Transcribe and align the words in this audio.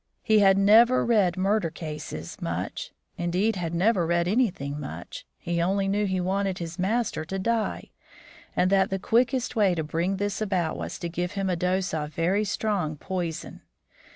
He 0.23 0.39
had 0.39 0.57
never 0.57 1.05
read 1.05 1.37
murder 1.37 1.69
cases 1.69 2.41
much; 2.41 2.91
indeed, 3.19 3.55
had 3.55 3.75
never 3.75 4.03
read 4.07 4.27
anything 4.27 4.79
much; 4.79 5.27
he 5.37 5.61
only 5.61 5.87
knew 5.87 6.07
he 6.07 6.19
wanted 6.19 6.57
his 6.57 6.79
master 6.79 7.23
to 7.25 7.37
die, 7.37 7.91
and 8.55 8.71
that 8.71 8.89
the 8.89 8.97
quickest 8.97 9.55
way 9.55 9.75
to 9.75 9.83
bring 9.83 10.17
this 10.17 10.41
about 10.41 10.75
was 10.75 10.97
to 10.97 11.07
give 11.07 11.33
him 11.33 11.51
a 11.51 11.55
dose 11.55 11.93
of 11.93 12.15
very 12.15 12.43
strong 12.45 12.95
poison. 12.95 13.61